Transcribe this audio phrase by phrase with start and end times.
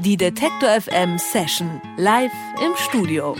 [0.00, 2.30] Die Detektor FM Session live
[2.64, 3.34] im Studio.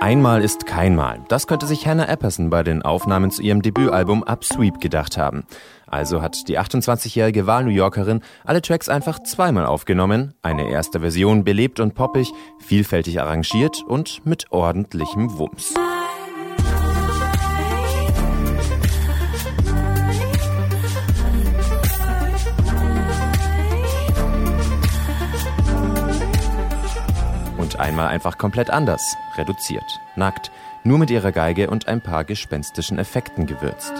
[0.00, 1.20] Einmal ist kein Mal.
[1.26, 5.42] Das könnte sich Hannah Epperson bei den Aufnahmen zu ihrem Debütalbum Upsweep gedacht haben.
[5.88, 11.80] Also hat die 28-jährige Wahl-New Yorkerin alle Tracks einfach zweimal aufgenommen, eine erste Version belebt
[11.80, 15.74] und poppig, vielfältig arrangiert und mit ordentlichem Wumms.
[27.82, 30.50] Einmal einfach komplett anders, reduziert, nackt,
[30.84, 33.92] nur mit ihrer Geige und ein paar gespenstischen Effekten gewürzt.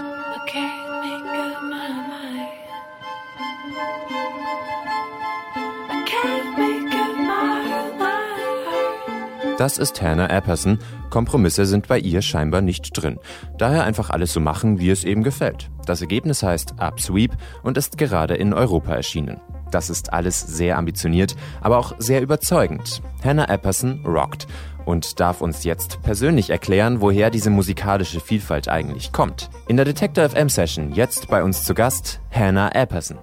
[9.59, 10.79] Das ist Hannah Epperson.
[11.11, 13.19] Kompromisse sind bei ihr scheinbar nicht drin.
[13.59, 15.71] Daher einfach alles so machen, wie es eben gefällt.
[15.87, 19.41] Das Ergebnis heißt Upsweep und ist gerade in Europa erschienen.
[19.73, 23.03] Das ist alles sehr ambitioniert, aber auch sehr überzeugend.
[23.25, 24.47] Hannah Epperson rockt
[24.85, 29.51] und darf uns jetzt persönlich erklären, woher diese musikalische Vielfalt eigentlich kommt.
[29.69, 33.19] In der Detector FM Session jetzt bei uns zu Gast Hannah Epperson.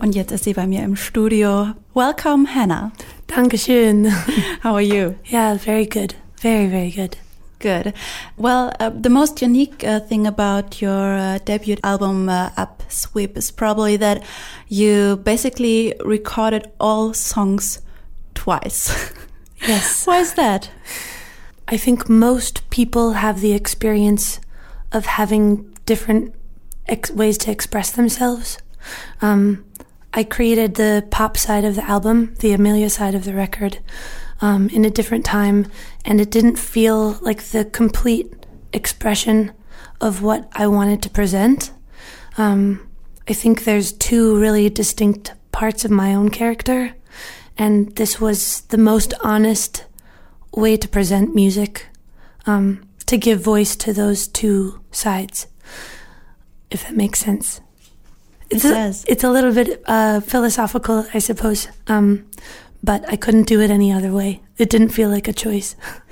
[0.00, 1.68] Und jetzt ist sie bei mir im Studio.
[1.94, 2.92] Welcome, Hannah.
[3.26, 4.12] Dankeschön.
[4.62, 5.14] How are you?
[5.30, 6.14] Yeah, very good.
[6.36, 7.16] Very, very good.
[7.58, 7.94] Good.
[8.36, 13.50] Well, uh, the most unique uh, thing about your uh, debut album, uh, Upsweep, is
[13.50, 14.22] probably that
[14.68, 17.80] you basically recorded all songs
[18.34, 19.12] twice.
[19.66, 20.06] Yes.
[20.06, 20.70] Why is that?
[21.68, 24.38] I think most people have the experience
[24.92, 26.34] of having different
[26.86, 28.58] ex- ways to express themselves.
[29.22, 29.64] Um,
[30.12, 33.78] I created the pop side of the album, the Amelia side of the record,
[34.44, 35.66] um, in a different time,
[36.04, 38.26] and it didn't feel like the complete
[38.74, 39.52] expression
[40.00, 41.72] of what I wanted to present.
[42.36, 42.86] Um,
[43.26, 46.94] I think there's two really distinct parts of my own character,
[47.56, 49.86] and this was the most honest
[50.52, 51.86] way to present music,
[52.46, 55.46] um, to give voice to those two sides,
[56.70, 57.62] if that makes sense.
[58.50, 59.04] It's It a, does.
[59.08, 62.26] It's a little bit uh, philosophical, I suppose, um,
[62.84, 64.40] but I couldn't do it any other way.
[64.58, 65.76] It didn't feel like a choice.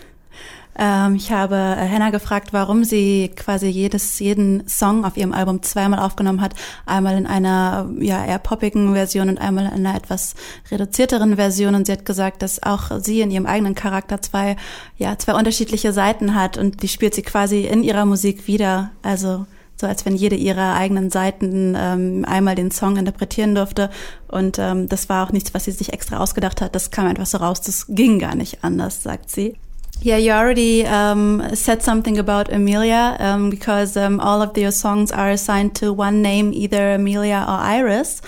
[0.79, 5.63] Ähm, ich habe äh, Hannah gefragt, warum sie quasi jedes, jeden Song auf ihrem Album
[5.63, 6.55] zweimal aufgenommen hat.
[6.87, 10.35] Einmal in einer ja, eher poppigen Version und einmal in einer etwas
[10.71, 11.75] reduzierteren Version.
[11.75, 14.57] Und sie hat gesagt, dass auch sie in ihrem eigenen Charakter zwei,
[14.97, 18.93] ja, zwei unterschiedliche Seiten hat und die spielt sie quasi in ihrer Musik wieder.
[19.03, 19.45] Also
[19.83, 23.91] so als wenn jede ihrer eigenen Seiten ähm, einmal den Song interpretieren durfte.
[24.29, 26.75] Und ähm, das war auch nichts, was sie sich extra ausgedacht hat.
[26.75, 27.61] Das kam einfach so raus.
[27.61, 29.57] Das ging gar nicht anders, sagt sie.
[30.03, 35.13] Yeah, you already um, said something about Amelia um, because um, all of your songs
[35.13, 38.21] are assigned to one name, either Amelia or Iris.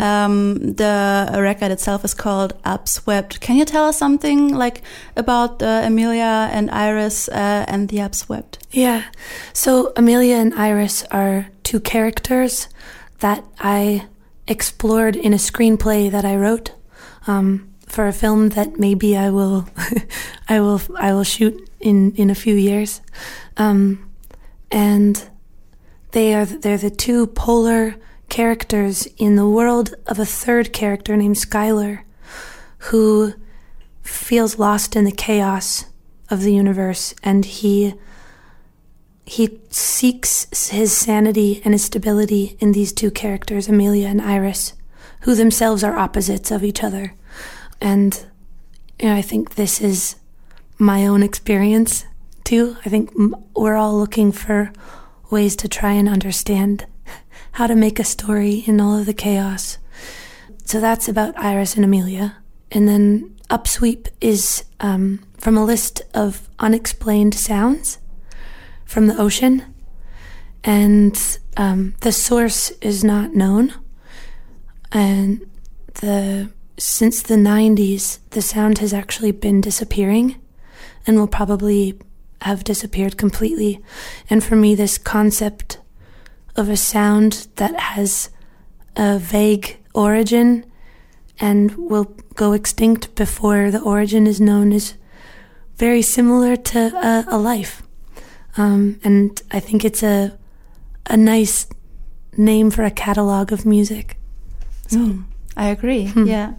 [0.00, 3.38] Um, the record itself is called Upswept.
[3.38, 4.82] Can you tell us something like
[5.16, 8.58] about uh, Amelia and Iris uh, and the Upswept?
[8.72, 9.04] Yeah.
[9.52, 12.68] So Amelia and Iris are two characters
[13.20, 14.06] that I
[14.48, 16.72] explored in a screenplay that I wrote
[17.28, 19.68] um, for a film that maybe I will,
[20.48, 23.00] I will, I will shoot in in a few years,
[23.56, 24.10] um,
[24.70, 25.22] and
[26.12, 27.96] they are they're the two polar
[28.28, 32.00] characters in the world of a third character named Skylar,
[32.78, 33.34] who
[34.02, 35.84] feels lost in the chaos
[36.30, 37.94] of the universe, and he
[39.24, 44.74] he seeks his sanity and his stability in these two characters, Amelia and Iris,
[45.20, 47.14] who themselves are opposites of each other.
[47.82, 48.24] And
[49.00, 50.14] you know, I think this is
[50.78, 52.06] my own experience
[52.44, 52.76] too.
[52.86, 53.12] I think
[53.56, 54.72] we're all looking for
[55.30, 56.86] ways to try and understand
[57.52, 59.78] how to make a story in all of the chaos.
[60.64, 62.36] So that's about Iris and Amelia.
[62.70, 67.98] And then Upsweep is um, from a list of unexplained sounds
[68.84, 69.74] from the ocean,
[70.62, 73.74] and um, the source is not known.
[74.92, 75.50] And
[75.94, 76.50] the
[76.82, 80.40] since the 90s, the sound has actually been disappearing,
[81.06, 81.96] and will probably
[82.40, 83.80] have disappeared completely.
[84.28, 85.78] And for me, this concept
[86.56, 88.30] of a sound that has
[88.96, 90.64] a vague origin
[91.38, 94.94] and will go extinct before the origin is known is
[95.76, 97.82] very similar to a, a life.
[98.56, 100.36] Um, and I think it's a
[101.06, 101.66] a nice
[102.36, 104.16] name for a catalog of music.
[104.88, 105.18] So
[105.56, 106.06] I agree.
[106.06, 106.26] Hmm.
[106.26, 106.52] Yeah.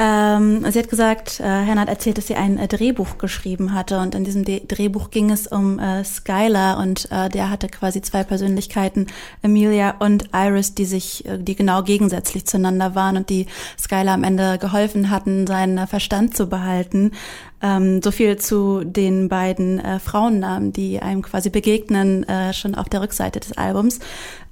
[0.00, 3.98] Ähm, sie hat gesagt, äh, Hannah hat erzählt, dass sie ein äh, Drehbuch geschrieben hatte
[3.98, 8.00] und in diesem De Drehbuch ging es um äh, Skylar und äh, der hatte quasi
[8.00, 9.08] zwei Persönlichkeiten,
[9.42, 13.46] Amelia und Iris, die sich, äh, die genau gegensätzlich zueinander waren und die
[13.76, 17.10] Skylar am Ende geholfen hatten, seinen Verstand zu behalten.
[17.60, 22.88] Ähm, so viel zu den beiden äh, Frauennamen, die einem quasi begegnen, äh, schon auf
[22.88, 23.98] der Rückseite des Albums.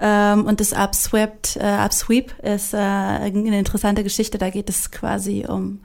[0.01, 4.39] Ähm, und das Upswept, äh, Upsweep ist äh, eine interessante Geschichte.
[4.39, 5.81] Da geht es quasi um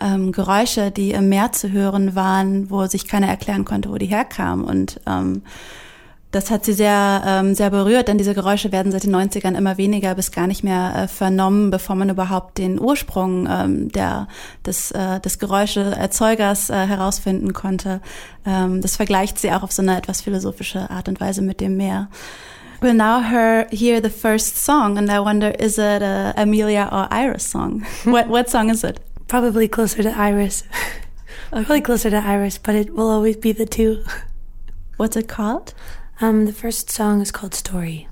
[0.00, 4.06] ähm, Geräusche, die im Meer zu hören waren, wo sich keiner erklären konnte, wo die
[4.06, 4.64] herkamen.
[4.64, 5.42] Und ähm,
[6.34, 9.78] das hat sie sehr, ähm, sehr berührt, denn diese Geräusche werden seit den 90ern immer
[9.78, 14.26] weniger bis gar nicht mehr äh, vernommen, bevor man überhaupt den Ursprung ähm, der,
[14.66, 18.00] des, äh, des Geräuscheerzeugers äh, herausfinden konnte.
[18.44, 21.76] Ähm, das vergleicht sie auch auf so eine etwas philosophische Art und Weise mit dem
[21.76, 22.08] Meer.
[22.80, 27.12] We'll now her, hear the first song, and I wonder, is it a Amelia or
[27.12, 27.84] Iris song?
[28.04, 29.00] what, what song is it?
[29.28, 30.64] Probably closer to Iris.
[31.52, 31.64] okay.
[31.64, 34.04] Probably closer to Iris, but it will always be the two.
[34.96, 35.74] What's it called?
[36.20, 38.06] Um, the first song is called Story.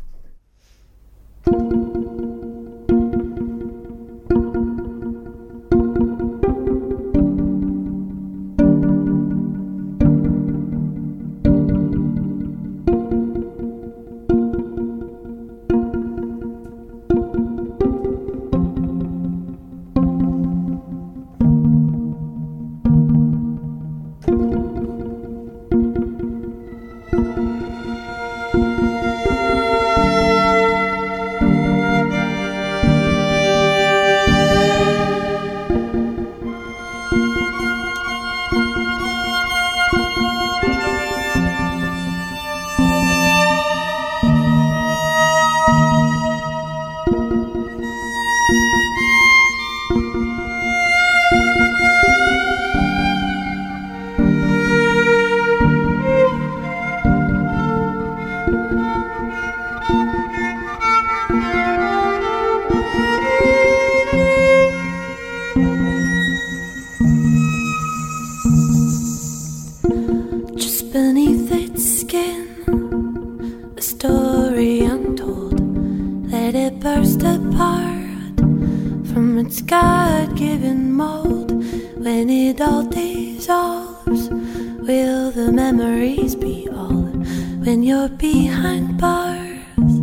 [87.64, 89.94] when you're behind bars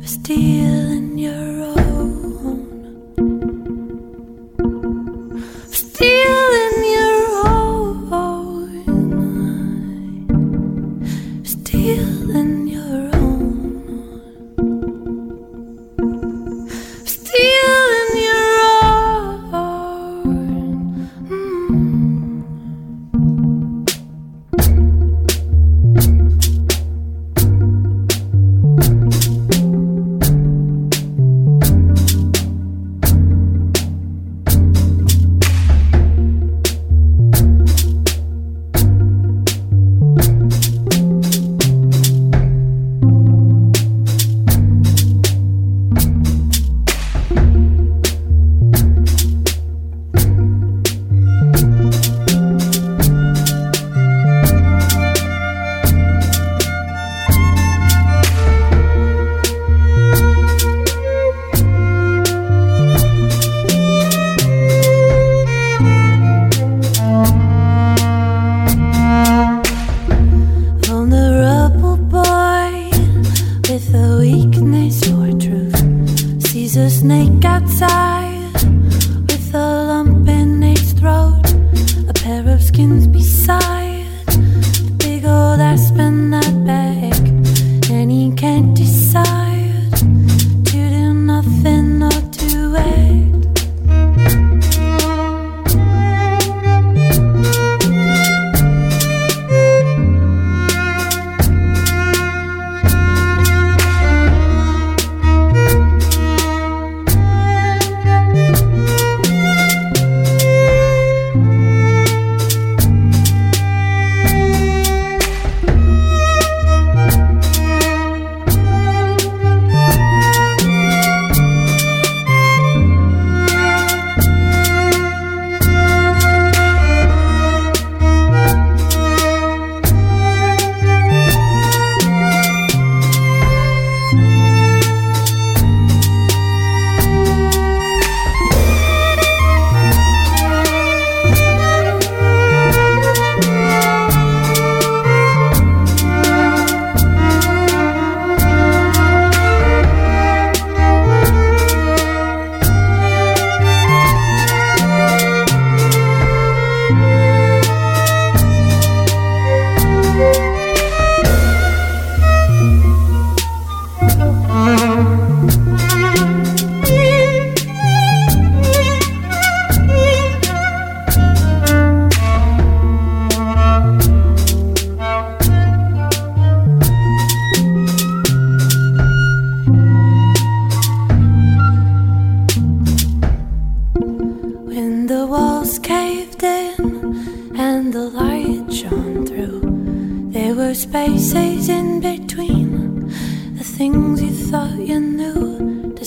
[0.00, 1.75] for stealing your own.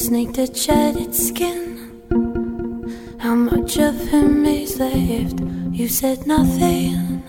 [0.09, 1.61] Snake that shed its skin.
[3.19, 5.39] How much of him is left?
[5.71, 7.21] You said nothing.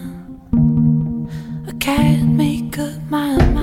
[1.68, 3.59] I can't make up my mind.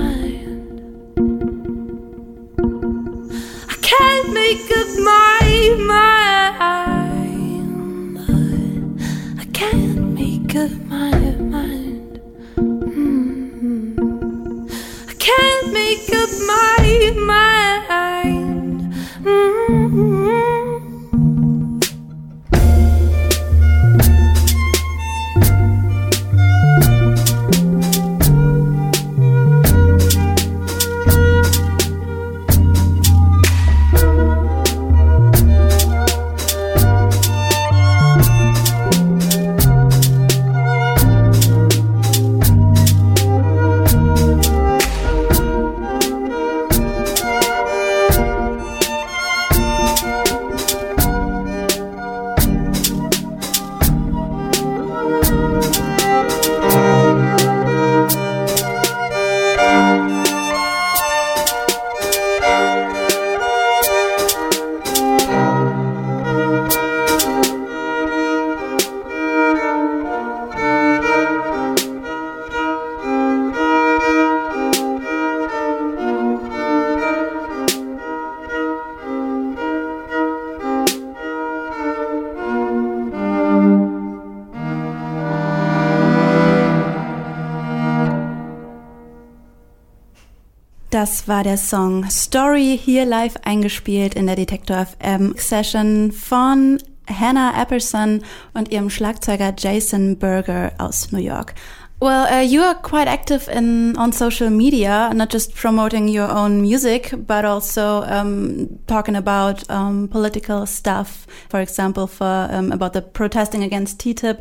[90.90, 97.60] Das war der Song Story hier live eingespielt in der Detektor FM Session von Hannah
[97.60, 98.22] Epperson
[98.54, 101.52] und ihrem Schlagzeuger Jason Berger aus New York.
[102.00, 106.62] Well, uh, you are quite active in on social media, not just promoting your own
[106.62, 111.26] music, but also um, talking about um, political stuff.
[111.50, 114.38] For example, for um, about the protesting against TTIP.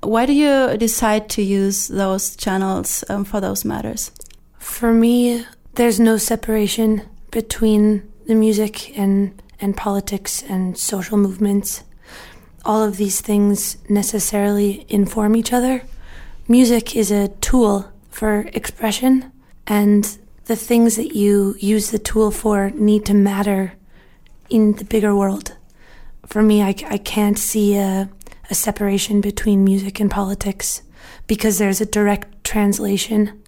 [0.00, 4.10] Why do you decide to use those channels for those matters?
[4.58, 11.82] For me, there's no separation between the music and, and politics and social movements.
[12.64, 15.82] All of these things necessarily inform each other.
[16.46, 19.32] Music is a tool for expression,
[19.66, 23.72] and the things that you use the tool for need to matter
[24.50, 25.56] in the bigger world.
[26.26, 28.10] For me, I, I can't see a,
[28.50, 30.82] a separation between music and politics
[31.26, 33.41] because there's a direct translation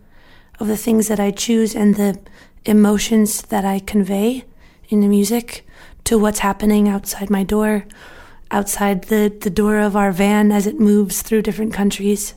[0.61, 2.19] of the things that I choose and the
[2.65, 4.45] emotions that I convey
[4.89, 5.67] in the music
[6.05, 7.87] to what's happening outside my door,
[8.51, 12.35] outside the, the door of our van as it moves through different countries.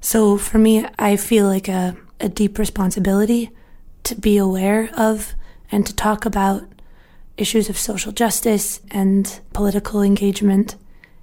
[0.00, 3.50] So for me, I feel like a, a deep responsibility
[4.04, 5.34] to be aware of
[5.70, 6.64] and to talk about
[7.36, 10.76] issues of social justice and political engagement.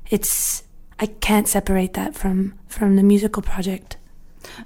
[0.09, 0.63] It's
[0.97, 3.97] I can't separate that from from the musical project.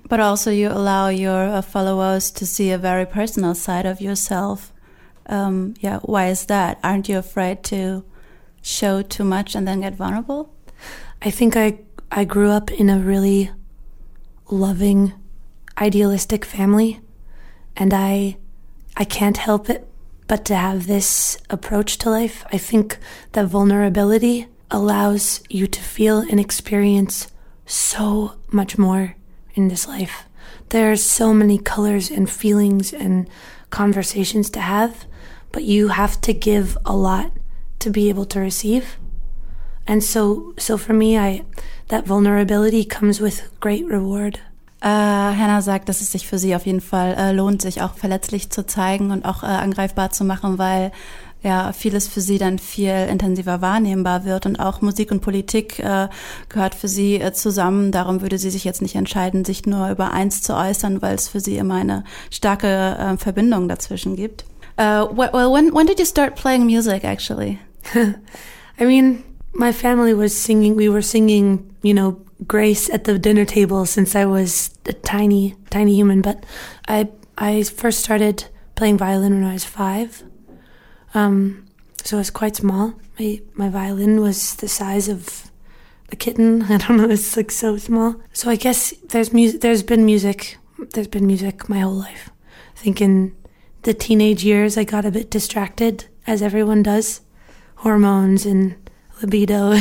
[0.08, 4.74] But also, you allow your uh, followers to see a very personal side of yourself.
[5.28, 6.80] Um, yeah, why is that?
[6.84, 8.04] Aren't you afraid to
[8.62, 10.54] show too much and then get vulnerable?
[11.22, 11.80] I think I
[12.12, 13.52] I grew up in a really
[14.50, 15.14] loving,
[15.78, 17.02] idealistic family,
[17.76, 18.38] and I
[18.98, 19.88] I can't help it
[20.28, 22.46] but to have this approach to life.
[22.54, 22.98] I think
[23.32, 27.32] that vulnerability allows you to feel and experience
[27.66, 29.16] so much more
[29.56, 30.26] in this life.
[30.70, 33.28] There's so many colors and feelings and
[33.70, 35.06] conversations to have,
[35.52, 37.32] but you have to give a lot
[37.80, 38.98] to be able to receive.
[39.88, 41.44] And so, so for me, I,
[41.88, 44.40] that vulnerability comes with great reward.
[44.82, 47.96] Äh, Hannah sagt, dass es sich für sie auf jeden Fall äh, lohnt, sich auch
[47.96, 50.92] verletzlich zu zeigen und auch äh, angreifbar zu machen, weil
[51.42, 56.10] ja vieles für sie dann viel intensiver wahrnehmbar wird und auch Musik und Politik äh,
[56.50, 57.92] gehört für sie äh, zusammen.
[57.92, 61.30] Darum würde sie sich jetzt nicht entscheiden, sich nur über eins zu äußern, weil es
[61.30, 64.46] für sie immer eine starke äh, Verbindung dazwischen gibt.
[64.78, 67.60] Uh, well, when when did you start playing music actually?
[68.80, 70.78] I mean, my family was singing.
[70.78, 72.18] We were singing, you know,
[72.48, 76.22] Grace at the dinner table since I was a tiny, tiny human.
[76.22, 76.46] But
[76.88, 80.24] I I first started playing violin when I was five.
[81.14, 81.66] Um,
[82.04, 82.94] so it was quite small.
[83.20, 85.52] My my violin was the size of
[86.12, 86.64] a kitten.
[86.70, 87.10] I don't know.
[87.10, 88.16] It's like so small.
[88.34, 89.62] So I guess there's music.
[89.62, 90.58] There's been music.
[90.94, 92.30] There's been music my whole life.
[92.76, 93.36] I think in
[93.84, 97.22] the teenage years I got a bit distracted, as everyone does,
[97.76, 98.76] hormones and
[99.22, 99.74] libido.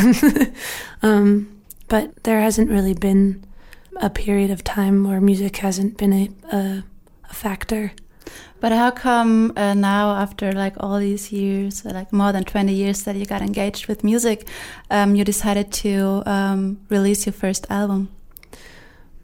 [1.02, 3.44] um, but there hasn't really been
[4.00, 6.84] a period of time where music hasn't been a, a,
[7.30, 7.92] a factor.
[8.60, 12.72] But how come uh, now, after like all these years, uh, like more than 20
[12.72, 14.48] years that you got engaged with music,
[14.90, 18.08] um, you decided to um, release your first album?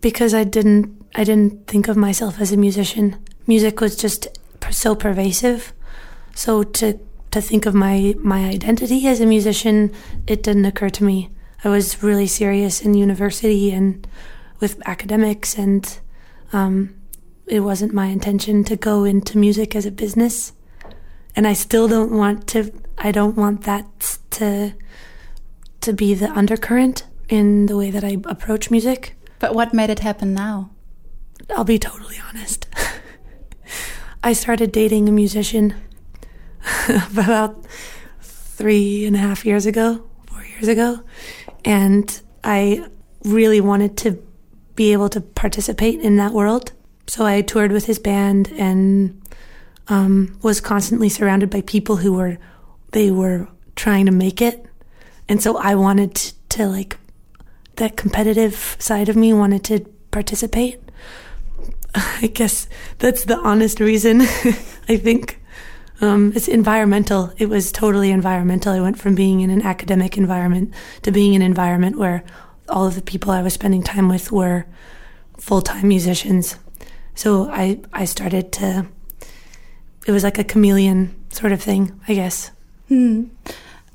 [0.01, 3.17] Because I didn't, I didn't think of myself as a musician.
[3.47, 4.29] Music was just
[4.71, 5.73] so pervasive.
[6.35, 6.99] So to
[7.31, 9.93] to think of my my identity as a musician,
[10.27, 11.31] it didn't occur to me.
[11.65, 14.07] I was really serious in university and
[14.61, 15.99] with academics, and
[16.53, 16.95] um,
[17.47, 20.53] it wasn't my intention to go into music as a business.
[21.37, 22.73] And I still don't want to.
[22.97, 24.75] I don't want that to
[25.81, 29.17] to be the undercurrent in the way that I approach music.
[29.39, 30.71] But what made it happen now?
[31.51, 32.67] I'll be totally honest.
[34.23, 35.75] I started dating a musician
[36.89, 37.67] about
[38.23, 41.03] three and a half years ago, four years ago,
[41.65, 42.87] and I
[43.25, 44.23] really wanted to
[44.77, 46.73] be able to participate in that world.
[47.07, 49.21] So I toured with his band and
[49.89, 52.39] um, was constantly surrounded by people who were
[52.93, 54.65] they were trying to make it,
[55.29, 56.97] and so I wanted to, to like
[57.77, 59.81] that competitive side of me wanted to
[60.11, 60.81] participate.
[61.95, 62.69] I guess
[62.99, 64.21] that's the honest reason.
[64.89, 65.43] I think
[66.01, 67.33] um, it's environmental.
[67.39, 68.73] It was totally environmental.
[68.73, 72.25] I went from being in an academic environment to being in an environment where
[72.69, 74.67] all of the people I was spending time with were
[75.39, 76.57] full time musicians.
[77.15, 78.87] So I I started to.
[80.07, 82.51] It was like a chameleon sort of thing, I guess.
[82.89, 83.25] Hmm.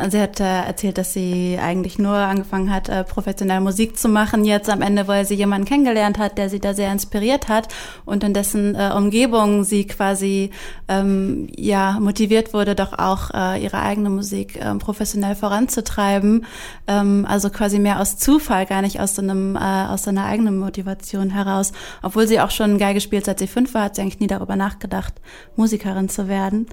[0.07, 4.45] Sie hat äh, erzählt, dass sie eigentlich nur angefangen hat, äh, professionell Musik zu machen,
[4.45, 7.67] jetzt am Ende, weil sie jemanden kennengelernt hat, der sie da sehr inspiriert hat
[8.05, 10.51] und in dessen äh, Umgebung sie quasi
[10.87, 16.45] ähm, ja motiviert wurde, doch auch äh, ihre eigene Musik äh, professionell voranzutreiben.
[16.87, 20.59] Ähm, also quasi mehr aus Zufall, gar nicht aus so einem äh, aus seiner eigenen
[20.59, 21.73] Motivation heraus.
[22.01, 24.55] Obwohl sie auch schon Geige gespielt, seit sie fünf war, hat sie eigentlich nie darüber
[24.55, 25.15] nachgedacht,
[25.57, 26.67] Musikerin zu werden.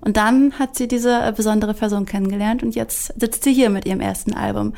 [0.00, 3.86] Und dann hat sie diese äh, besondere Person kennengelernt und jetzt sitzt sie hier mit
[3.86, 4.72] ihrem ersten Album.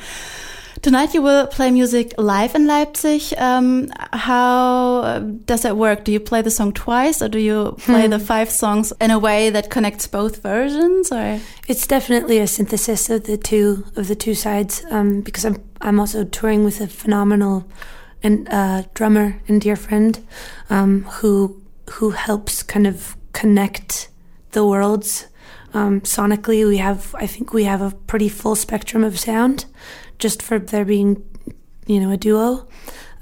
[0.81, 3.37] Tonight you will play music live in Leipzig.
[3.39, 6.05] Um, how uh, does that work?
[6.05, 8.25] Do you play the song twice, or do you play the hmm.
[8.25, 11.13] five songs in a way that connects both versions?
[11.13, 14.83] Or it's definitely a synthesis of the two of the two sides.
[14.91, 17.65] Um, because I'm I'm also touring with a phenomenal
[18.23, 20.19] and uh, drummer and dear friend
[20.69, 24.09] um, who who helps kind of connect
[24.53, 25.27] the worlds.
[25.75, 29.65] Um, sonically, we have, I think we have a pretty full spectrum of sound
[30.19, 31.25] just for there being,
[31.87, 32.69] you know, a duo.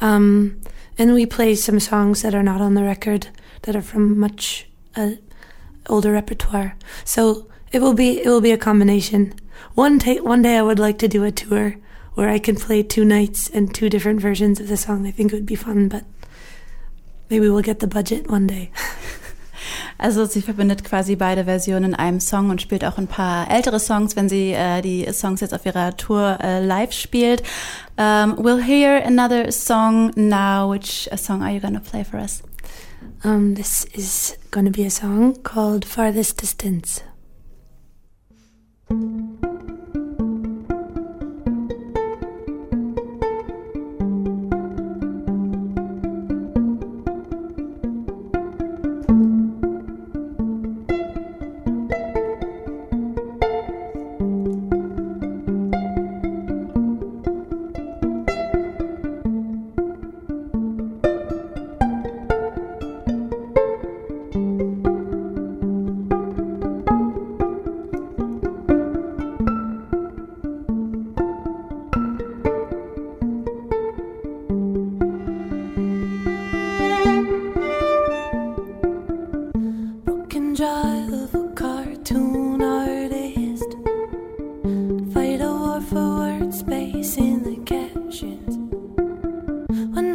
[0.00, 0.60] Um,
[0.98, 3.28] and we play some songs that are not on the record
[3.62, 5.12] that are from much uh,
[5.88, 6.76] older repertoire.
[7.04, 9.34] So it will be it will be a combination.
[9.74, 11.76] One day, one day I would like to do a tour
[12.14, 15.06] where I can play two nights and two different versions of the song.
[15.06, 16.04] I think it would be fun, but
[17.28, 18.70] maybe we'll get the budget one day.
[20.00, 23.78] Also sie verbindet quasi beide Versionen in einem Song und spielt auch ein paar ältere
[23.78, 27.42] Songs, wenn sie äh, die Songs jetzt auf ihrer Tour äh, live spielt.
[27.98, 30.72] Um, we'll hear another song now.
[30.72, 32.42] Which song are you going to play for us?
[33.22, 37.02] Um, this is going to be a song called Farthest Distance.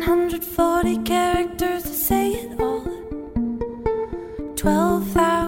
[0.07, 2.85] 140 characters to say it all.
[4.55, 5.44] 12,000.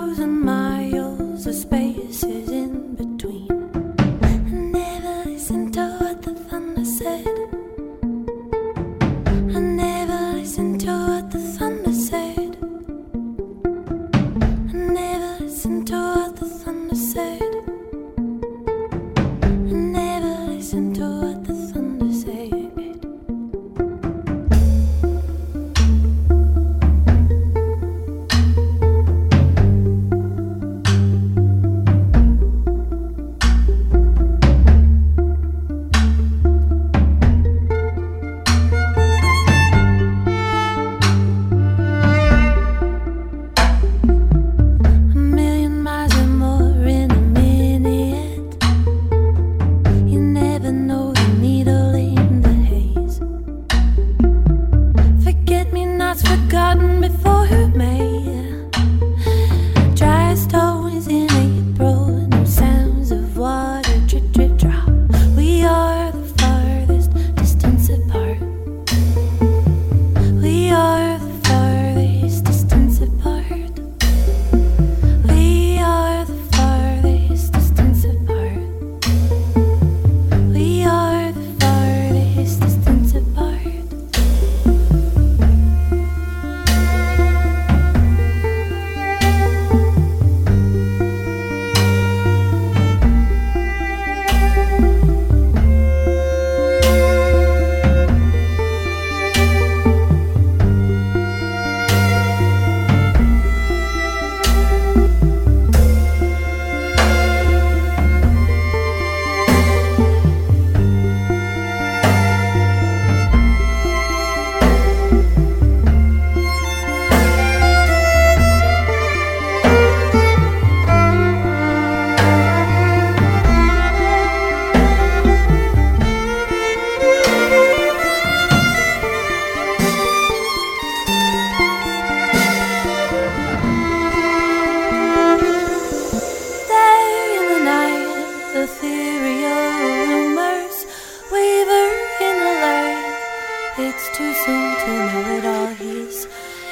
[143.80, 145.68] It's too soon to know it all.
[145.68, 146.26] He's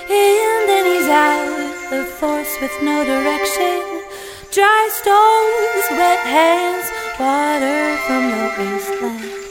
[0.09, 1.89] in, then he's out.
[1.91, 4.01] The force with no direction.
[4.51, 6.89] Dry stones, wet hands,
[7.19, 9.44] water from the wasteland.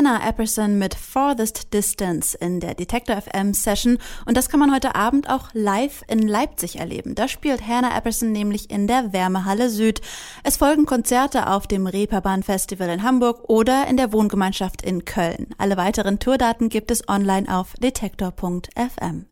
[0.00, 4.94] Hannah Epperson mit Farthest Distance in der Detector FM Session und das kann man heute
[4.94, 7.14] Abend auch live in Leipzig erleben.
[7.14, 10.00] Da spielt Hannah Epperson nämlich in der Wärmehalle Süd.
[10.42, 15.48] Es folgen Konzerte auf dem Reeperbahn Festival in Hamburg oder in der Wohngemeinschaft in Köln.
[15.58, 19.26] Alle weiteren Tourdaten gibt es online auf detektor.fm.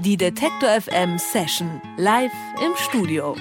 [0.00, 2.32] Die Detektor FM Session live
[2.64, 3.36] im Studio.